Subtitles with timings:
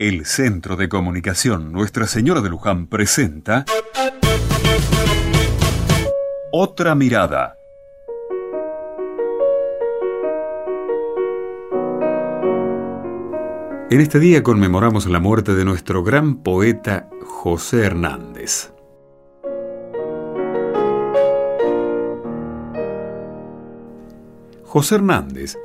[0.00, 3.66] El Centro de Comunicación Nuestra Señora de Luján presenta
[6.50, 7.58] Otra Mirada.
[13.90, 18.72] En este día conmemoramos la muerte de nuestro gran poeta José Hernández.
[24.64, 25.58] José Hernández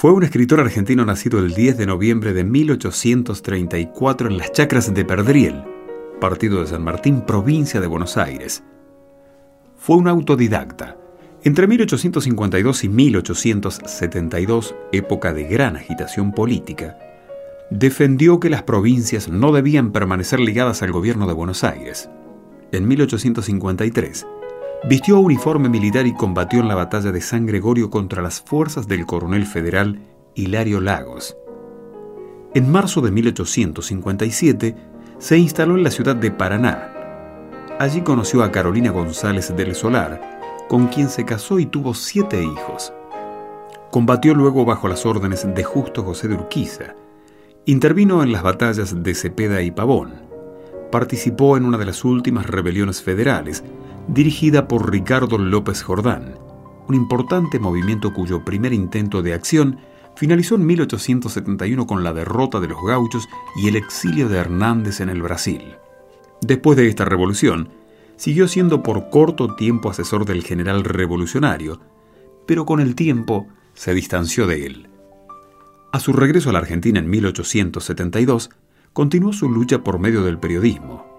[0.00, 5.04] fue un escritor argentino nacido el 10 de noviembre de 1834 en las chacras de
[5.04, 5.62] Perdriel,
[6.18, 8.62] partido de San Martín, provincia de Buenos Aires.
[9.76, 10.96] Fue un autodidacta.
[11.44, 16.96] Entre 1852 y 1872, época de gran agitación política,
[17.68, 22.08] defendió que las provincias no debían permanecer ligadas al gobierno de Buenos Aires.
[22.72, 24.26] En 1853,
[24.88, 29.04] Vistió uniforme militar y combatió en la batalla de San Gregorio contra las fuerzas del
[29.04, 30.00] coronel federal
[30.34, 31.36] Hilario Lagos.
[32.54, 34.74] En marzo de 1857
[35.18, 36.94] se instaló en la ciudad de Paraná.
[37.78, 42.92] Allí conoció a Carolina González del Solar, con quien se casó y tuvo siete hijos.
[43.90, 46.94] Combatió luego bajo las órdenes de Justo José de Urquiza.
[47.66, 50.14] Intervino en las batallas de Cepeda y Pavón.
[50.90, 53.62] Participó en una de las últimas rebeliones federales
[54.08, 56.34] dirigida por Ricardo López Jordán,
[56.88, 59.78] un importante movimiento cuyo primer intento de acción
[60.16, 65.08] finalizó en 1871 con la derrota de los gauchos y el exilio de Hernández en
[65.08, 65.62] el Brasil.
[66.42, 67.70] Después de esta revolución,
[68.16, 71.80] siguió siendo por corto tiempo asesor del general revolucionario,
[72.46, 74.88] pero con el tiempo se distanció de él.
[75.92, 78.50] A su regreso a la Argentina en 1872,
[78.92, 81.09] continuó su lucha por medio del periodismo.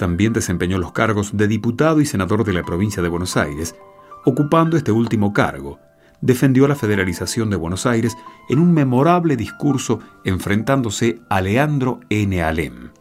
[0.00, 3.76] También desempeñó los cargos de diputado y senador de la provincia de Buenos Aires.
[4.24, 5.78] Ocupando este último cargo,
[6.22, 8.16] defendió la federalización de Buenos Aires
[8.48, 12.42] en un memorable discurso enfrentándose a Leandro N.
[12.42, 12.92] Alem.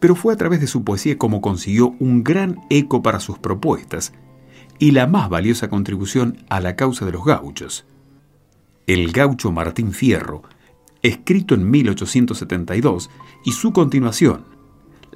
[0.00, 4.14] Pero fue a través de su poesía como consiguió un gran eco para sus propuestas
[4.78, 7.84] y la más valiosa contribución a la causa de los gauchos.
[8.86, 10.44] El gaucho Martín Fierro,
[11.02, 13.10] escrito en 1872,
[13.44, 14.53] y su continuación,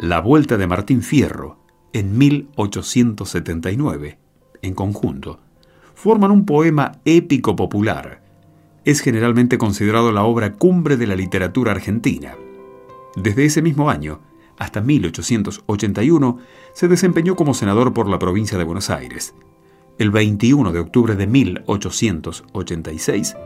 [0.01, 1.59] la Vuelta de Martín Fierro,
[1.93, 4.17] en 1879,
[4.63, 5.41] en conjunto,
[5.97, 8.23] forman un poema épico popular.
[8.85, 12.37] Es generalmente considerado la obra cumbre de la literatura argentina.
[13.17, 14.21] Desde ese mismo año,
[14.57, 16.39] hasta 1881,
[16.75, 19.35] se desempeñó como senador por la provincia de Buenos Aires.
[19.99, 23.37] El 21 de octubre de 1886,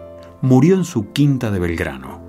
[0.43, 2.22] murió en su quinta de Belgrano.